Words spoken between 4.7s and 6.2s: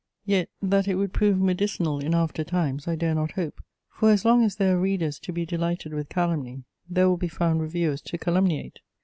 are readers to be delighted with